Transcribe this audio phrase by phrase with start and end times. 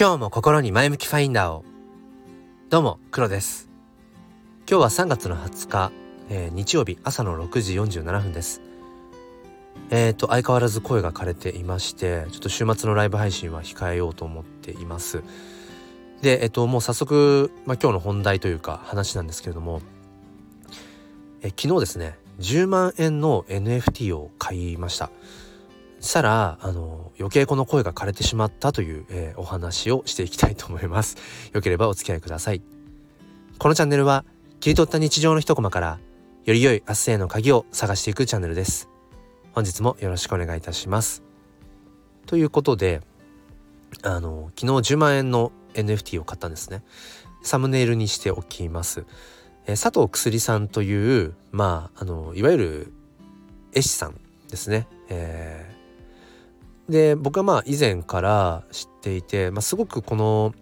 [0.00, 1.62] 今日も心に前向きファインダーを。
[2.70, 3.68] どうも黒です。
[4.66, 5.92] 今日は3月の20日、
[6.30, 8.62] えー、日曜日朝の6時47分です。
[9.90, 15.22] えっ、ー、と相変わらず声が枯れていましてちょっと週末のライブ配信は控えようと思っています。
[16.22, 19.82] でえっ、ー、ともう早速、まあ、今日の本題というか話なんですけれども
[21.42, 25.10] え昨日ですね10万円の NFT を買いました。
[26.00, 31.16] したらあの余計この声が枯れてしまったという、えー、お話をしていきたいと思います。
[31.52, 32.62] よければお付き合いください。
[33.58, 34.24] このチャンネルは
[34.60, 35.98] 切り取った日常の一コマから
[36.44, 38.88] より良い明日への鍵を探していくチャンネルです。
[39.52, 41.22] 本日もよろしくお願いいたします。
[42.26, 43.02] ということで
[44.02, 46.82] あの昨日10万円の NFT を買ったんですね。
[47.42, 49.04] サムネイルにしておきます。
[49.66, 52.92] え佐藤薬さんというまああのいわゆる
[53.74, 55.69] 絵師さんですね、え
[56.90, 60.52] で僕はまあ以前から知っていて、まあ、すごくこの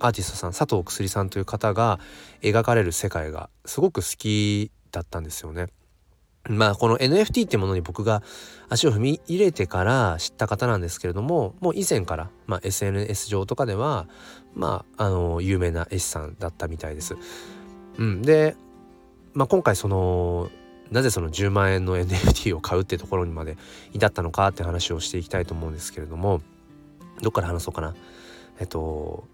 [0.00, 2.00] アーティストさん佐藤薬さんという方が
[2.42, 5.68] 描かれる世界がすごく好きだったんですよね。
[6.48, 8.22] まあこの NFT ってものに僕が
[8.68, 14.08] 足を踏み入れてから知った方なんですけれどももう以前から、まあ、SNS 上とかでは
[14.54, 17.16] まああの有名な絵師さんだったみたいです。
[17.98, 18.56] うん、で、
[19.34, 20.50] まあ、今回その
[20.90, 23.56] なぜその10万円の NFT を買うってところにまで
[23.92, 26.40] 至ったのかって話をしていきたいと思うんですけれども
[27.20, 27.94] どっから話そうかな。
[28.60, 29.24] えっと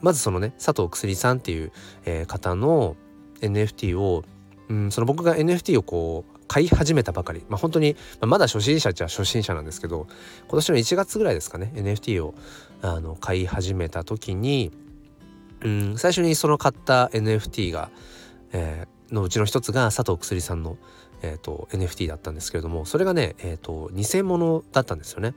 [0.00, 1.72] まずそのね佐藤薬さんっていう、
[2.04, 2.96] えー、方の
[3.40, 4.24] NFT を、
[4.68, 10.06] うん、その僕が NFT をこう買い始めたばかり、まあ、本当に、まあ、まだ初心者っちゃ初心者なんですけど
[10.48, 12.34] 今年の1月ぐらいですかね NFT を
[12.82, 14.72] あの買い始めた時に、
[15.62, 17.90] うん、最初にその買った NFT が、
[18.52, 20.76] えのうちの一つが佐藤薬さんの、
[21.22, 25.34] えーと、NFT だったんですけれどもそれがね、えーと、偽物だったんですよね。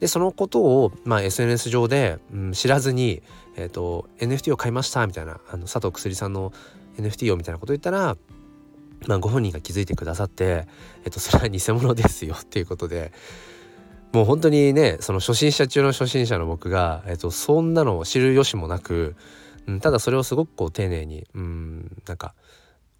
[0.00, 3.22] でそのことを、まあ、SNS 上で、うん、知らずに、
[3.56, 6.52] えーと、NFT を買いましたみたいなあの佐藤薬さんの
[6.98, 8.16] NFT をみたいなこと言ったら、
[9.06, 10.66] まあ、ご本人が気づいてくださって、
[11.04, 13.12] えー、とそれは偽物ですよっていうことで
[14.12, 19.16] もう本当にねその初心者中の初心者の僕が、えー、とそんなのを知る由もなく、
[19.66, 22.34] うん、ただそれをすごくこう丁寧にうんなんか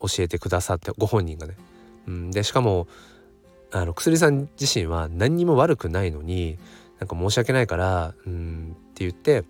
[0.01, 1.57] 教えてくださってご本人がね。
[2.07, 2.87] うん、でしかも
[3.71, 6.59] あの薬さん自身は何にも悪くないのに
[7.01, 9.45] なんか申し訳ないからうんって言って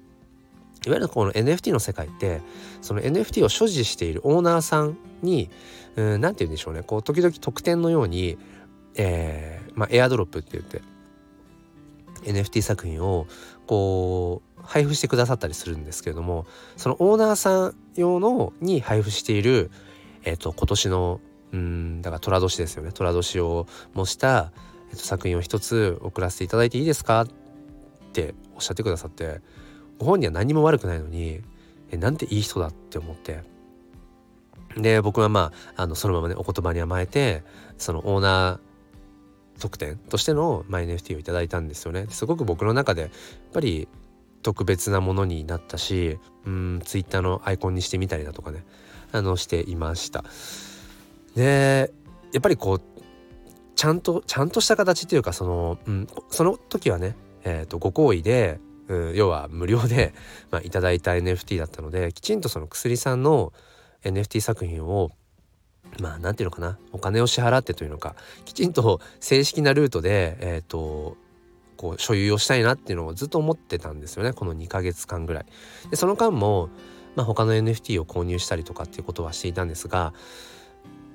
[0.87, 2.41] いわゆるこの NFT の世界って
[2.81, 5.51] その NFT を所持しているオーナーさんに
[5.97, 8.39] 何て言うんでしょうねこう時々特典のように、
[8.97, 10.83] えーまあ、エアドロップって言って
[12.25, 13.27] NFT 作品を
[13.67, 19.71] こう配布してくださったりするんですけれどもそのオーナーさん用のに配布している
[20.29, 21.21] えっ、と今年の
[21.53, 22.93] うんだから寅年ですよね。
[22.93, 24.53] 寅年を模した、
[24.91, 27.29] えー、と作品を一つ送らせていただいていいですかっ
[28.13, 29.41] ておっしゃってくださって
[29.99, 31.41] ご本人は何も悪くないのに
[31.91, 33.43] えなんていい人だって思って。
[34.77, 37.43] で僕はまああのそのままねお言葉に甘えて
[37.79, 42.07] そのオーナー特典としての、まあ、NFT をいただいたんですよね。
[42.11, 43.11] すごく僕の中でやっ
[43.53, 43.89] ぱり
[44.43, 48.65] 特別なものになったしうん Twitter のアイコンにしてみたりだとかね。
[49.13, 50.25] あのしていました。
[51.35, 51.93] で
[52.33, 52.83] やっぱりこう
[53.79, 57.15] ちゃんとちゃんとした形っていうかその、うん、その時はね、
[57.45, 58.59] えーと、ご好意で、
[58.89, 60.15] うん、要は無料で、
[60.51, 63.53] まあ、いただいた NFT だったのできちんとその薬さんの
[64.03, 65.13] NFT 作品を
[66.01, 71.17] まあ何て言うのかなお金を支払ってというのかきちんと正式なルートでえっ、ー、と
[71.77, 75.47] こう所有をしたいなっていうのをずっと思ってたんですよねこの2ヶ月間ぐらい。
[75.89, 76.69] でその間も
[77.19, 80.15] まあ、他の NFT を購入したりとかっていうことはしていたんですが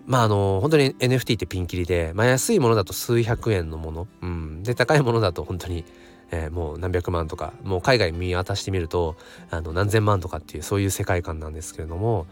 [0.06, 5.86] まああの本当に NFT ってピンキリで、まあ、安いものだと数百円のもの、うん、で高いものだと本当に、
[6.30, 9.16] えー、もう何百万とかもう海外見渡してみると
[9.50, 12.28] あの何千万とかっていうそういう世界観なんですけれども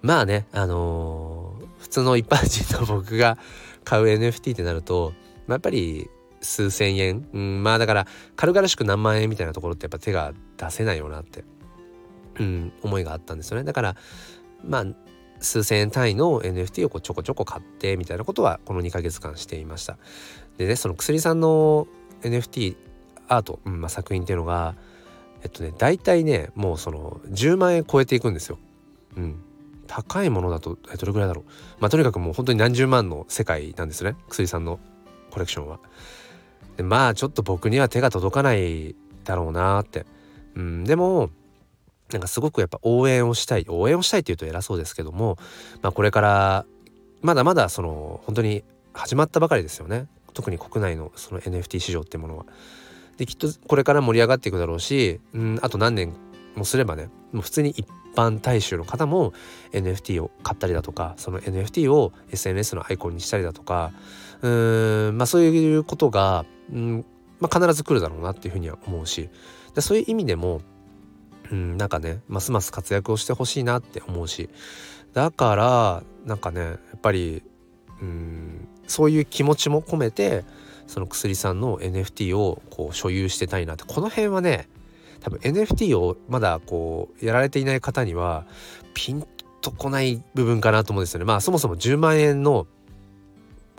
[0.00, 3.36] まあねあのー、普通の一般人の僕が
[3.84, 5.12] 買う NFT ってなると、
[5.46, 6.08] まあ、やっぱり
[6.40, 8.06] 数千円、うん、まあだから
[8.36, 11.44] 軽々しく何万円みたいなところってやっぱ手が出せないよなって。
[12.38, 13.64] うん、思いがあったんですよね。
[13.64, 13.96] だから
[14.64, 14.84] まあ
[15.40, 19.98] 数千円単位の NFT をこうちょこちょこ買ってみたいなことはこの2ヶ月間していました。
[20.58, 21.86] でねその薬さんの
[22.22, 22.76] NFT
[23.28, 24.74] アート、うんまあ、作品っていうのが
[25.42, 28.58] えっとね大体ねもうその10万円超えていくんですよ。
[29.16, 29.42] うん。
[29.86, 31.44] 高いものだとえどれぐらいだろう。
[31.80, 34.16] まあとにかくもう本当に何十万の世界なんですね。
[34.28, 34.80] 薬さんの
[35.30, 35.78] コレクションは。
[36.76, 40.06] でまあちょっと僕には手が届かないだろうなって。
[40.54, 40.84] うん。
[40.84, 41.30] でも
[42.12, 45.38] なんかすごくやっぱ応援をしたい応援をしたいっていうと偉そうですけども、
[45.82, 46.66] まあ、これから
[47.22, 48.62] まだまだその本当に
[48.92, 52.46] 始まったばかりですよね特に国内のその NFT 市場ってものは。
[53.16, 56.12] できっとこれから盛り上がっていくだろうし、うん、あと何年
[56.54, 59.32] もすればねもう普通に一般大衆の方も
[59.72, 63.92] NFT を買ったりだとかその NFT を SNS のアイコンにしたりだとか
[64.42, 67.06] うーんまあそういうことが、うん
[67.40, 69.30] まあ、必ず来るだろうなっていうふうには思うし
[69.74, 70.62] でそういう意味でも、
[71.50, 74.48] うん、なんかねますます活躍をしてほしいなって思うし
[75.12, 77.42] だからなんかねやっぱり
[78.00, 80.44] うんそういう気持ちも込めて
[80.86, 84.68] その薬さんの NFT をこう所有してたいなってこの辺はね
[85.20, 88.46] 多分 NFT をまだこうやられていない方には
[88.94, 89.26] ピン
[89.60, 91.24] とこない部分かなと思うんですよね。
[91.24, 92.66] まあそもそも10万円の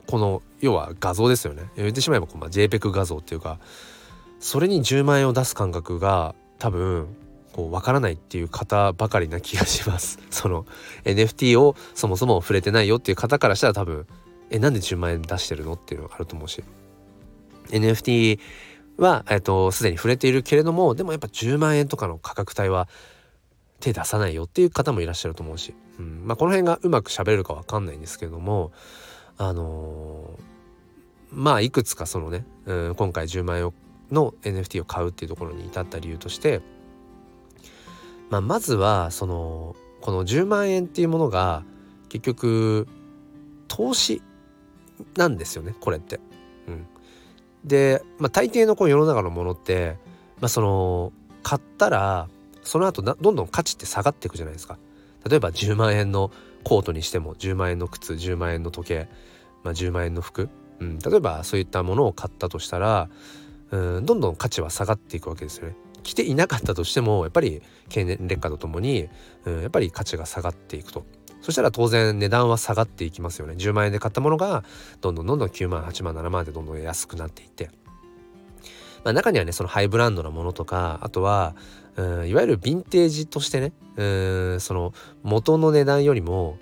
[0.05, 1.63] この要は画像ですよね。
[1.77, 3.59] 言ってしまえばこう、まあ、JPEG 画像っていうか
[4.39, 7.07] それに10万円を出す感覚が多分
[7.57, 10.19] こう分からないっていう方ばかりな気がします。
[10.30, 10.68] その
[11.06, 14.06] NFT をそもそも触れてないよっていう方からしたら多分
[14.51, 16.63] えなんで10万円出してるのっていうのがあると思うし。
[17.69, 18.39] NFT
[18.98, 22.88] は、えっと、に触れているけれどもでもやっぱ10万円とかの価格帯は
[23.81, 26.21] 手出さないよっていう方もいらっしゃると思うし、うん。
[26.25, 28.71] まあ、この辺がうまく喋れるか分かんないんですけども
[29.38, 33.74] あのー、まあいくつかそのね、うん、今回10万円
[34.12, 36.62] の NFT を買うっていうところに至った理由として、
[38.29, 41.63] まあ、まずはそのこの10万円っていうものが
[42.09, 42.88] 結局
[43.68, 44.21] 投資
[45.15, 46.19] なんですよねこれって。
[46.68, 46.85] うん、
[47.63, 49.97] で、まあ、大抵のこう世の中のものって、
[50.39, 51.13] まあ、その
[51.44, 52.27] 買ったら
[52.63, 54.77] その後などんどん価値って下がっていくじゃないですか。
[55.27, 56.31] 例えば10万円の
[56.63, 59.09] コートにしても10万円の靴10万円の時計、
[59.63, 63.09] まあ、10万円の服、うん、例えばそういったものを買ったとしたら
[63.71, 65.75] うんどんどん価値は下がっていくわけですよね。
[66.07, 69.09] 着ていなかったとしてもやっぱり経年劣化とともに、
[69.44, 71.06] うん、やっぱり価値が下がっていくと。
[71.42, 74.63] そしたら当然値段は下がっていきますよね10万円で買ったものが
[75.01, 77.69] どんどんどんどん9万8万7万でどんどん安くなっていって、
[79.04, 81.56] まあ、中にはねそのハイブランドなものとかあとは
[81.95, 84.03] うんいわゆるヴィンテージとしてねう
[84.56, 84.94] んその
[85.24, 86.57] 元の値段よりも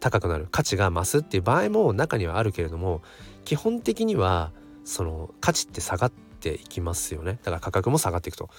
[0.00, 3.02] 高くなる価値が増すっていう場合も中にはあるけれども
[3.44, 4.52] 基本的には
[4.84, 8.50] その価値って下がっていきますよねだから価格も下がっていくと。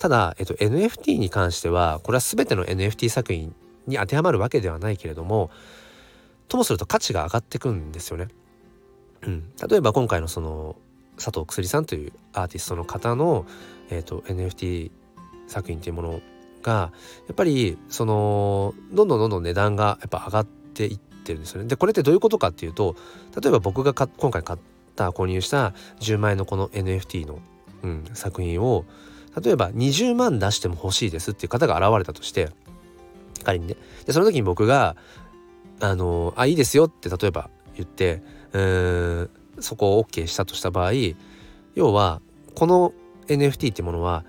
[0.00, 3.54] ただ、えっと、NFT に関してはこれは全ての NFT 作品
[3.86, 5.50] に当てはまるわけではないけれども
[6.48, 8.28] ともすると価値が上がってくんですよね。
[9.22, 10.76] うん、例えば今回のその
[11.16, 13.44] 佐藤薬さんというアーティストの方の、
[13.90, 14.90] えーと、NFT
[15.46, 16.20] 作品っていうもの
[16.62, 21.68] がやっぱりそのどんどんどんどん値段がやっぱ上がっていってるんですよね。
[21.68, 22.96] でこれってどういうことかっていうと
[23.38, 24.58] 例えば僕が今回買っ
[24.96, 27.38] た購入した10万円のこの NFT の、
[27.82, 28.86] うん、作品を
[29.42, 32.50] 例えば20万出しても欲しいですっていう方が現れたとして
[33.44, 34.96] 仮にねでその時に僕が
[35.80, 38.22] 「あのあいいですよ」って例えば言って
[38.52, 39.30] うん
[39.60, 40.92] そこを OK したとした場合
[41.74, 42.20] 要は
[42.54, 42.92] この
[43.28, 44.24] NFT ってものは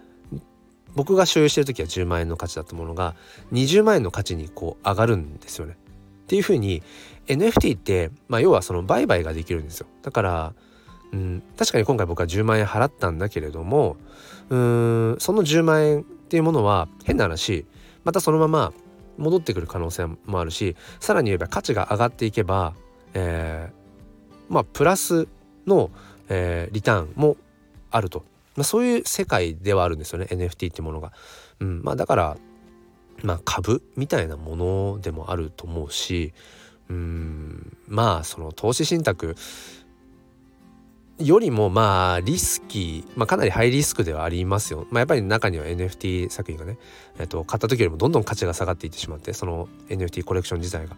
[0.95, 3.15] 僕が所有してる時は10万円の価値だったものが
[3.53, 5.77] 20万円の価値にこう上がるんですよね。
[6.23, 6.83] っていうふうに
[7.27, 9.87] NFT って、まあ、要はその売買ができるんですよ。
[10.01, 10.53] だから、
[11.17, 13.97] ん、確かに今回僕は10万円払ったんだけれども
[14.49, 17.65] うんその10万円っていうものは変な話
[18.03, 18.73] またそのまま
[19.17, 22.73] 戻ってくる可能性もあるしさらに言えば価値が上がっていけば、
[23.13, 25.27] えー、まあプラス
[25.67, 25.91] の、
[26.29, 27.37] えー、リターンも
[27.91, 28.23] あると、
[28.55, 31.11] まあ、そういう世界ではあるんですよね NFT ってものが。
[31.59, 32.37] うん、まあだから
[33.23, 36.33] まあ株みたいなものでもあると思うし
[36.89, 39.35] うんまあその投資信託
[41.21, 44.87] よりもまあリスキー、まあ、かなりハイリスクではありますよ。
[44.91, 46.77] まあ、やっぱり中には NFT 作品がね、
[47.19, 50.95] えっと、買った時よりもどんどん価値が下がっていってしまってその NFT コレクション自体が。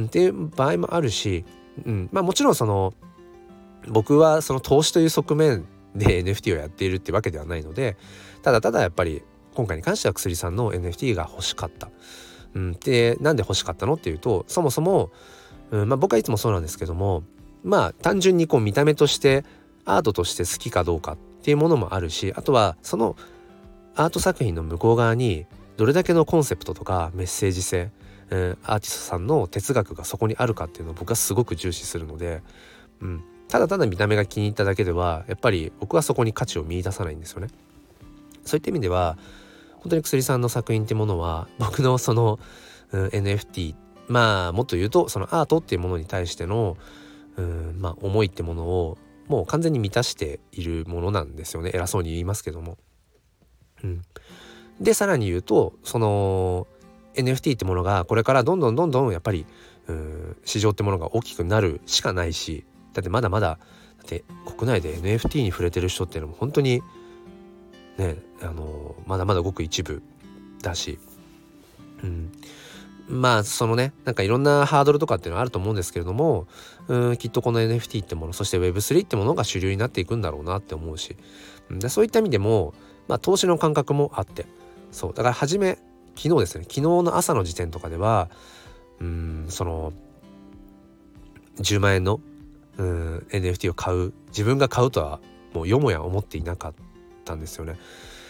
[0.00, 1.44] っていう場合もあるし、
[1.84, 2.94] うんまあ、もちろんその
[3.88, 7.96] 僕はその投資という側面で NFT をやっているってわけではないので
[8.42, 9.22] ただただやっぱり
[9.54, 11.90] 今回に関しては薬さんの NFT が欲しかった。
[12.54, 15.10] うん、でなんで欲しかったのっていうとそもそも、
[15.70, 17.24] うんまあ、僕はいつもそうなんですけども
[17.68, 19.44] まあ単純にこう見た目として
[19.84, 23.14] アートとして好きかどうかっていうものもあるしあとはその
[23.94, 25.44] アート作品の向こう側に
[25.76, 27.90] どれだけのコンセプトとかメッセージ性、
[28.30, 32.42] えー、アーティストさんの哲学がそこにあるかっていうのを僕はすごく重視するので、
[33.02, 37.48] うん、ただただ見た目が気に入っただけではやっぱり僕はそこに価値を見いださないんですよね。
[38.44, 39.18] そういった意味では
[39.76, 42.40] 本当に薬さんの作品ってものは僕のその、
[42.92, 43.74] うん、NFT
[44.08, 46.76] まあもっと言うとそのアートっていうものに対しての
[47.38, 51.70] うんまあ思いってものをもう完全に満たしているものなんですよね。
[51.72, 52.76] 偉そうに言いますけども。
[53.84, 54.02] うん、
[54.80, 56.66] でさらに言うとその
[57.14, 59.46] NFT ってものがこれからどんどんどんどんやっぱり
[59.86, 63.58] うん市場ってものが大きくなるしかないしだってまだまだ
[64.08, 66.82] で国内で NFT に触れてる人っていうのも本当に
[67.98, 70.02] ねあのまだまだごく一部
[70.62, 70.98] だし、
[72.02, 72.32] うん、
[73.08, 76.46] まあそのねなんかいろんなハードルとかっていうのはあると思うんですけれども
[76.88, 81.16] うんきっとこの NFT ってものそして Web3 ってものが主流になっていくんだろうなって思うし、
[81.70, 82.74] でそういった意味でも、
[83.08, 84.46] まあ、投資の感覚もあって
[84.92, 85.78] そうだから初め
[86.16, 88.28] 昨日ですね昨日の朝の時点とかでは
[89.00, 89.92] うんその
[91.60, 92.20] 10万円の
[92.76, 95.20] うん NFT を買う自分が買うとは
[95.52, 96.74] もうよもや思っていなかっ
[97.24, 97.78] たんですよね。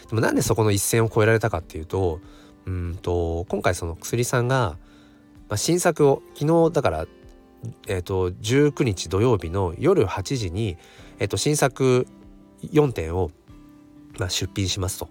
[0.09, 2.21] でもなんでそこの一線を越えられたかっていうと
[2.67, 4.77] うんと今回その薬さんが、
[5.49, 7.07] まあ、新作を昨日だから
[7.87, 10.77] えーと、19日土曜日の夜8時に、
[11.19, 12.07] えーと、新作
[12.63, 13.31] 4点を、
[14.19, 15.09] まあ、出品しますと、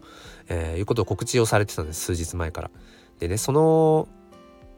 [0.48, 2.72] えー、いうことを告知をされてたんです数日前から。
[3.20, 4.08] でねその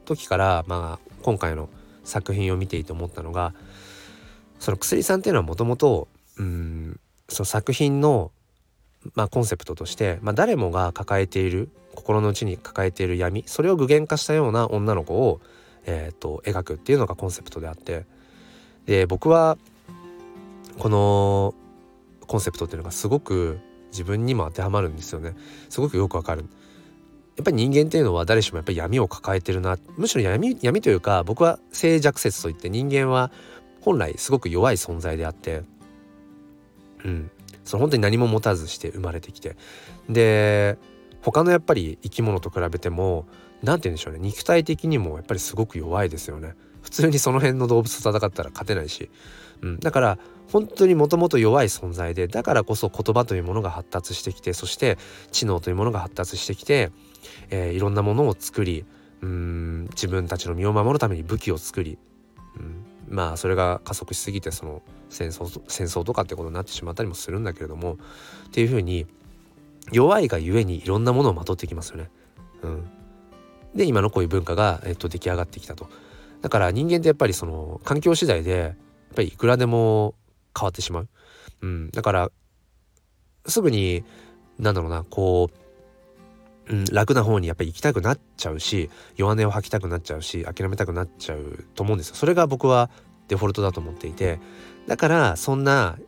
[0.04, 1.68] 時から、まあ、今回の
[2.04, 3.54] 作品を見ていて思ったのが
[4.58, 6.08] その薬さんっていうのはもともと
[6.38, 6.98] うん
[7.28, 8.32] その作品の、
[9.14, 11.68] まあ、コンセプトとして、まあ、誰もが抱えている
[12.00, 15.40] 心の内に抱えている闇それを具現化したような女の子を、
[15.84, 18.06] えーと、描くっていうのがコンセプトであって
[18.86, 19.58] で僕は
[20.78, 21.54] この
[22.26, 23.60] コンセプトっていうのがすごく
[23.92, 25.34] 自分にも当てはまるんですよね。
[25.68, 26.44] すごくよくわかる。
[27.36, 29.78] やっぱり人間っていうのは誰しもやっぱり闇を抱えてるな。
[29.96, 33.30] むしろ闇闇というか僕は静寂説といって人間は
[33.80, 35.62] 本来すごく弱い存在であって
[37.04, 37.30] うん。
[37.64, 39.56] その本当に何も持たずして生まれてきて。
[40.08, 40.78] で
[41.22, 43.26] 他のやっぱり生き物と比べても
[43.62, 44.20] 何て言うんでしょうね。
[44.20, 46.54] 肉体的にもやっぱりすごく弱いですよね。
[46.82, 49.10] 普通にその辺の動物と戦ったら勝てないし、
[49.62, 50.18] うん、だから
[50.50, 54.98] 本当にもともと弱い存在でだからこそ言葉というものが発達してきてそして
[55.30, 56.90] 知能というものが発達してきて、
[57.50, 58.84] えー、いろんなものを作り
[59.22, 61.98] うん自分たちの身を守るために武器を作り、
[62.56, 67.98] うん、まあそれが加速しすぎてその戦争戦争とかってことになってしまったりもするんだけれども
[68.46, 69.06] っていうふうに
[69.92, 72.10] 弱いがゆえにいろんなものをまとってきますよね。
[72.62, 72.84] うん、
[73.74, 75.88] で今のこういう文化が、えっと、出来上がってきたと。
[76.42, 78.74] だから人間ってやっぱりその環境次第でやっ
[79.14, 80.14] ぱりいくらでも
[80.58, 81.08] 変わってしまう。
[81.62, 82.30] うん、だから
[83.46, 84.04] すぐに
[84.58, 85.50] なんだろうなこ
[86.68, 92.14] う、うん、楽な方にやっぱり行きたくなっちゃうし弱音を吐きたくなっちゃうし諦めたくなっちゃうと思うんですよ。
[92.14, 92.90] それが僕は
[93.28, 94.40] デフォルトだと思っていて
[94.86, 95.98] だからそんな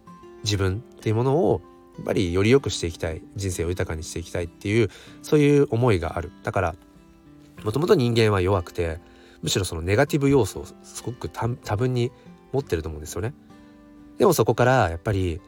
[0.45, 1.62] 自分っていうものを
[2.00, 4.90] っぱりより良くしていきたい人生を豊かにしていきたいっていう
[5.22, 6.32] そういう思いがある。
[6.42, 6.75] だから
[7.64, 8.99] もともと人間は弱くて
[9.42, 12.11] むしろそのネガティブ要素をすごく多分に
[12.52, 13.34] 持ってると思うんですよね。
[14.18, 15.40] でもそこからやっぱり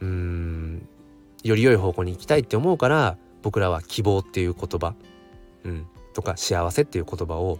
[0.00, 0.88] うーん
[1.42, 4.94] より良い方向に行きたいって思うから僕らは希望っていう言葉、
[5.64, 7.54] うん、とか幸せっていう言葉をや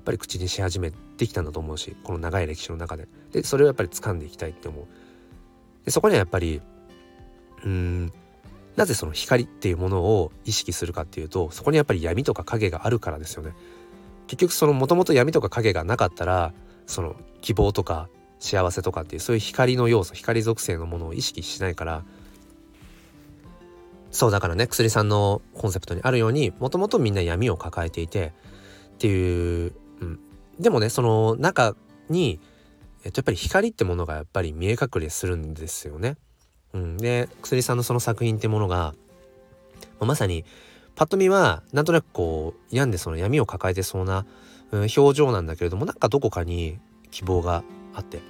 [0.00, 3.06] っぱり口にし始めてきたんだと思うしこの長い歴史の中で。
[3.32, 4.86] でそれをやっぱり掴んでいきたいって思う。
[5.84, 6.60] でそこにはやっぱり
[7.64, 8.12] うん
[8.76, 13.52] なぜその光っていうものを意識するかっていうとそこにやっぱり闇とか影があるからですよね。
[14.26, 16.54] 結局そのもともと闇とか影がなかったら
[16.86, 22.04] その希望とか幸せとかっていうそういう光の要素光属性のものを意識しないから
[24.10, 28.32] そうだからね薬さんのコンセプトにあるようにもともとみんな闇を抱えていて
[28.94, 30.20] っていう、うん、
[30.58, 31.76] でもねその中
[32.08, 32.40] に、
[33.04, 36.16] えっと、やっぱり光ってものがやっぱり見え隠れするんですよね。
[36.72, 38.94] うん、で薬さんのその作品ってものが、ま
[40.00, 40.44] あ、まさに
[40.94, 44.26] パッと見はなんとなくこう病んでその闇を抱えてそうな、
[44.70, 46.78] うん、表情なんだけれどもなんかどこかに
[47.10, 48.20] 希望があって。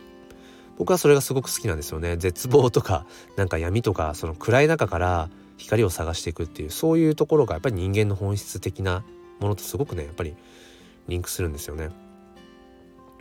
[0.81, 2.17] 僕はそれがすごく好きなんですよね。
[2.17, 3.05] 絶望とか
[3.37, 5.29] なんか闇とかその暗い中から
[5.59, 9.05] 光を探していくっていうそういうところがやっぱり人間の本質的な
[9.41, 10.35] ものとすごくねやっぱり
[11.07, 11.91] リンクするんですよね。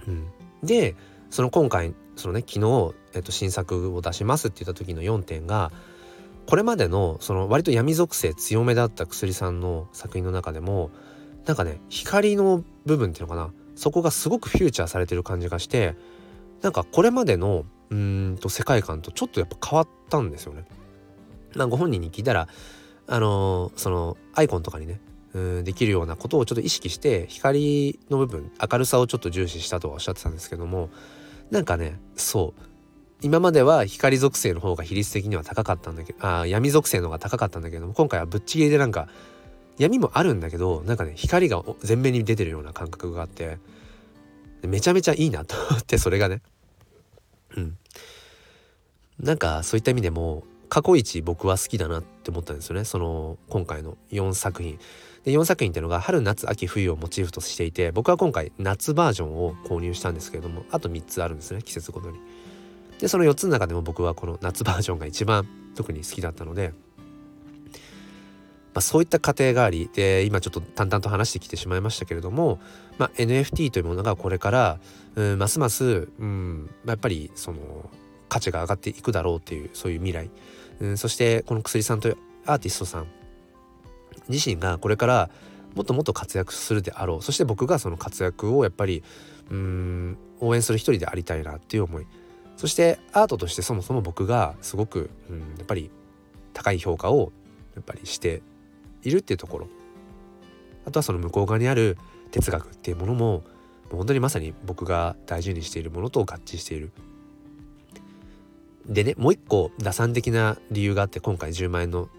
[0.07, 0.27] うん、
[0.63, 0.95] で
[1.29, 5.71] その今回そのね昨日、えっと、新作を出しますって言った時の4点が
[6.45, 10.91] これまでのその割と闇属性強めだった薬さんの作品の中でも
[11.45, 15.95] なんかね光の部分っていうのかなそこがすごくフューチャーされてる感じがして
[16.61, 20.65] なんかこれまでのうんと世界観とちょっとやっぱ変わったんですよね。
[21.55, 22.47] まあ、ご本人に聞いたら
[23.07, 25.01] あのー、そのアイコンとかにね
[25.33, 30.89] うんできるようなことをちょっと意識して光の部分明るさをちょっと重視したとはおっしゃってたんですけども
[31.51, 32.61] なんかねそう。
[33.21, 39.09] 今までは光属性の方が比率的には高かったんだけどあ闇属性の方が高かったんだけども今回はぶっちぎりでなんか
[39.77, 43.57] 闇もあるんだけどなんかね光が前面に出てるような感覚があって
[44.61, 46.41] めちゃめちゃいいなと思ってそれがね。
[47.55, 47.77] うん。
[49.19, 52.85] なんかそういった意味でも過去一僕は好きだなって思ったんですよね。
[52.85, 54.79] その今回の4作品。
[55.29, 62.19] で4作品っていうのが春夏秋冬をモチーフとしていて僕は今回夏バージョンを購入したんですけれどもあと3つあるんですね季節ごとに。
[62.99, 66.73] でその4つの中でも僕はこの夏バージョンが一番特に好きだったので、
[68.73, 72.59] まあ、そういった過程がありで今ちょっと淡々と話してきてしまいましたけれども、
[72.97, 74.79] まあ、NFT というものがこれから、
[75.15, 77.89] うん、ますます、うんまあ、やっぱりその
[78.27, 80.31] 価値が上がっていくだろうっていうそういう未来、
[80.81, 82.17] うん、そしてこの薬さんという
[82.47, 83.07] アーティストさん
[84.27, 85.29] 自身がこれから
[85.75, 87.21] もっともっと活躍するであろう。
[87.21, 89.03] そして僕がその活躍をやっぱり
[89.49, 92.07] うん応援する一人でありたいなっていう思い。
[92.57, 95.91] そしてアートとしてそもそも僕がすごく、うん、やっぱり
[96.53, 97.31] 高い評価を
[97.75, 98.41] やっぱりして
[99.03, 99.67] いるっていうところ。
[100.85, 101.97] あとはその向こう側にある
[102.31, 103.43] 哲学っていうものもも
[103.93, 106.91] う本当にまさに僕が大事にしているものと合致している。
[108.85, 112.09] でねもう一個打算的な理由があって今回10万円の、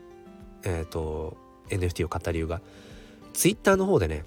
[0.62, 1.36] えー、と
[1.70, 2.60] NFT を買った理由が
[3.32, 4.24] Twitter の方でね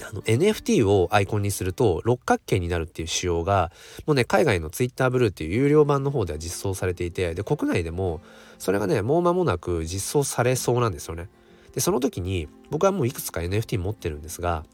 [0.00, 3.72] あの NFT をアイコンにすると六角形になるっていう仕様が
[4.06, 8.20] もうね海外の Twitter ブルーっていう有料版の方では実装されていてで国内でも
[8.58, 11.28] それがねもう間もなく実装されそうなんですよね。
[11.74, 14.64] でその時に僕はもういくつか NFT 持ってるんですが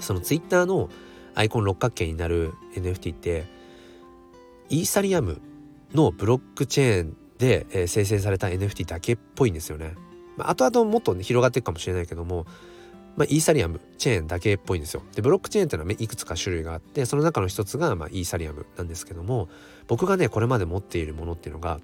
[0.00, 0.90] その Twitter の
[1.34, 3.44] アイコン六角形になる NFT って
[4.68, 5.40] イーサリアム
[5.94, 9.94] のブロックチェーンで、え、生成された NFT だけっぽいんですよね。
[10.36, 12.46] まあ、後々もっと、ね、広がっていくかもしれないけども
[13.16, 15.02] まあ、イーサリアムチェーンだけっぽいんですよ。
[15.14, 19.48] でブロックチェーンっていうのはねいくつか種類があってその中の一つがまあイーサリアムなんですけども
[19.88, 21.80] 僕がねこれまで持っているものっていうのが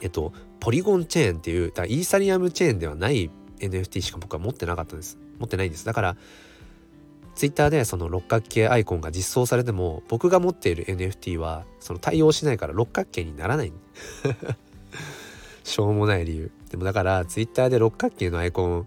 [0.00, 5.18] えっとポリゴンチェーンっていうだイーサリアムチェーンではない NFT しか僕は持ってなかったです。
[5.38, 5.84] 持ってないんです。
[5.84, 6.16] だから
[7.34, 13.72] ツイッターでその六角形アイコンが実装されても僕が持っている NFT はその対応しないから六角形にならない。
[15.62, 16.50] しょうもない理由。
[16.70, 18.86] でもだからツイッターで六角形のアイコン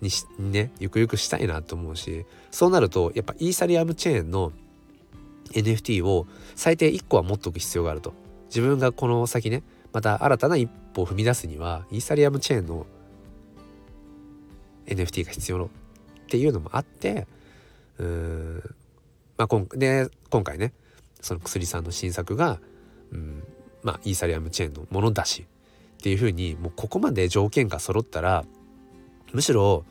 [0.00, 4.52] にねゆくゆくしたいなと思うしそうなるとやっぱイーサリアムチェーンの
[5.52, 8.12] NFT を最低1個は持っとく必要があると。
[8.48, 9.62] 自分がこの先ね
[9.92, 12.86] また新たな一歩を踏み出すにはイーサリアムチェーンの
[14.86, 15.68] NFT が必要っ
[16.28, 17.26] ていうのもあって
[17.98, 18.74] うーん
[19.36, 20.72] まあ今で今回ね
[21.20, 22.58] その薬さんの新作が、
[23.12, 23.42] うん、
[23.82, 25.46] まあイーサリアムチェーンのものだし
[25.98, 28.44] っていうふうにもうここまで条件が揃ったら
[29.32, 29.84] むしろ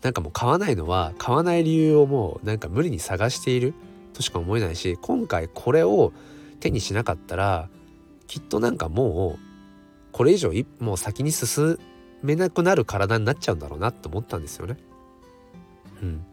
[0.00, 3.74] なんかもう買わないのは買わない理由をもうなんか無理に探している
[4.14, 6.12] としか思えないし今回これを
[6.60, 7.68] 手にしなかったら
[8.28, 9.52] きっとなんかもう
[10.12, 11.78] これ以上もう先に進
[12.22, 14.76] めなくなる体になっちゃうんだろうなって思ったんですよね。
[16.02, 16.24] うん、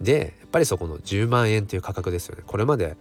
[0.00, 2.42] でやっぱりそこの10万円っていう価格ですよね。
[2.46, 2.96] これまで、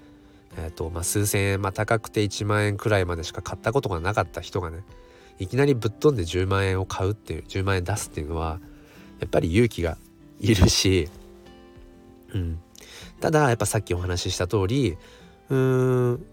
[0.57, 4.83] えーとまあ、数千円、まあ、高くて1万円くらいまでしか買ったことがなかった人がね
[5.37, 8.59] いきなりぶっ飛んで10万円を買うっていう10万円出すっていうのは
[9.19, 9.97] やっぱり勇気が
[10.39, 11.09] いるし、
[12.33, 12.59] うん、
[13.19, 14.97] ただやっぱさっきお話しした通り
[15.49, 16.25] うーん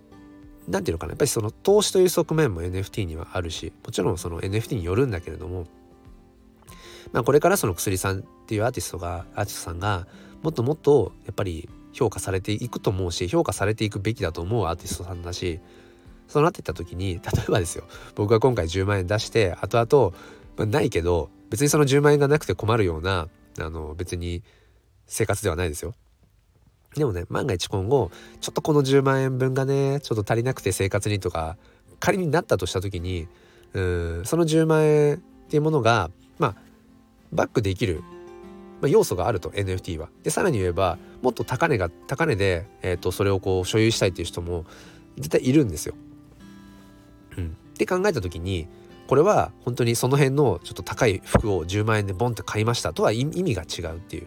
[0.69, 5.67] 何て言うのかなやっぱりその投資という側面も NFT にはあるしもちろんその NFT によるんだけれども
[7.13, 10.07] まあこれからその薬さんっていうアーティストがアーティストさんが
[10.43, 15.61] もっともっとやっぱり評価されていくと思うし評価されていくべきだと思うアーティストさんだし
[16.29, 20.15] そうなっていった時に 例えばですよ僕が今回10万円出して後々、
[20.59, 23.29] まあ、ないけど別にその10万円がなくて困るような
[23.59, 24.43] あの別に
[25.07, 25.95] 生活ではないですよ。
[26.95, 31.57] でもね万が一今後ちょっとこの10万円分がねちょっと足りなくて生活にとか
[32.01, 33.29] 仮になったとした時に
[33.75, 36.57] うんその10万円っていうものがまあ
[37.33, 38.03] バックできる、
[38.81, 40.09] まあ、要素があると NFT は。
[40.23, 44.65] でさらに言えばもっと高値が高値で、えーとそれをこう所有したいっていう人も
[45.17, 45.95] 絶対いるんですよ。
[47.37, 48.67] うん、って考えた時に
[49.07, 54.27] これは本当にその辺のちょっと高い服を10万円でボンって買いましたとは意味が違うっていう、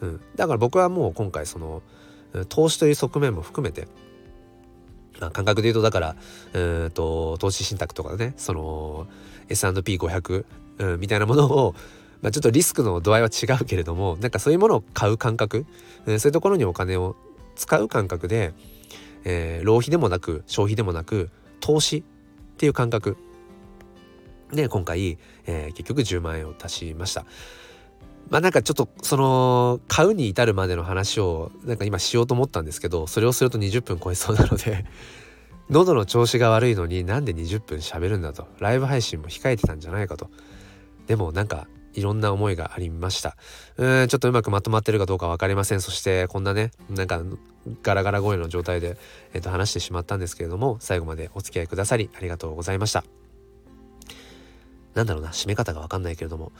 [0.00, 1.82] うん、だから僕はもう今回その
[2.48, 3.88] 投資という側面も含めて、
[5.20, 6.16] まあ、感覚で言うとだから
[6.52, 9.06] うんと投資信託とかねその
[9.48, 10.44] S&P500、
[10.78, 11.74] うん、みたいなものを
[12.22, 15.66] まあ、ちょっとリスクの度合いは違うけれどもなんかそういうものを買う感覚、
[16.06, 17.16] うん、そういうところにお金を
[17.56, 18.54] 使う感覚で、
[19.24, 21.30] えー、浪費でもなく消費でもなく
[21.60, 22.02] 投資っ
[22.56, 23.16] ていう感覚。
[24.52, 27.24] で今回、えー、結局10万円を足しました。
[28.28, 34.84] まあなんかちょっとその買うに至るまでの話をなんか今しようと思ったんですけどそれをすると20分超えそうなので
[35.70, 38.46] 喉の調子が悪いのになんで20分喋るんだと。
[38.58, 40.30] ライブ配信も控えてたんじゃないかと。
[41.06, 43.36] でもなんかいろんな思いがありました。
[43.76, 45.80] うんちょっとうまくまとまってるかどうか分かりません。
[45.80, 47.22] そしてこんなねなんか
[47.82, 48.96] ガラガラ声の状態で、
[49.32, 53.04] えー、と話してしまったんですけれども最後までお付き合いくださりありがとうございました。
[54.94, 56.52] なんだろうな締め方が分かんないけれども。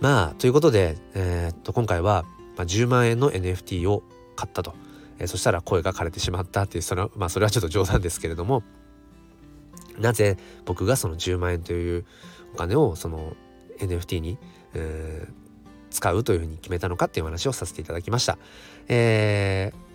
[0.00, 2.24] まあということで、えー、っと今回は、
[2.56, 4.02] まあ、10万円の NFT を
[4.34, 4.74] 買ったと、
[5.18, 8.62] えー、そしたら声が枯れてしまったっていうそのまあそれはちょっと冗談ですけれども。
[9.98, 12.04] なぜ僕がその10万円という
[12.54, 13.34] お金をその
[13.78, 14.38] NFT に、
[14.76, 15.32] えー、
[15.90, 18.38] 使うというふうに決めたのかっていう話をさせていただきました。
[18.88, 19.86] えー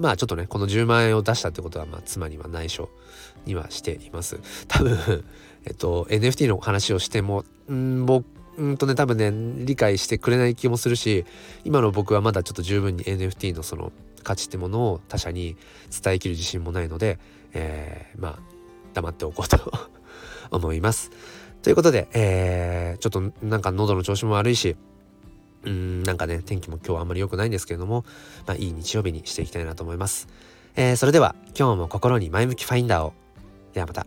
[0.00, 2.88] まあちょっとねこの10万円を出したってことはまあ妻には内緒
[3.44, 5.24] にはしています多分
[5.66, 8.24] えっと NFT の話をしてもん僕
[8.56, 9.30] うんとね多分ね
[9.64, 11.26] 理解してくれない気もするし
[11.64, 15.56] 今の僕はまだちょっと十分に NFT のその価値ってものを他者に
[16.02, 17.18] 伝えきる自信もないので、
[17.52, 18.38] えー、まあ
[18.94, 19.72] 黙っておこうと
[20.50, 21.10] 思います。
[21.62, 24.76] ということで、えー、ちょっとなんか喉の調子も悪いし
[25.64, 28.04] うんなんかね天気も今日あんまり良くないんですけれども、
[28.46, 30.28] まあ、いい日曜日にしていきたいなと思います。
[30.76, 33.12] えー、それでは今日も心に前向きファインダーを
[33.74, 34.06] ではまた。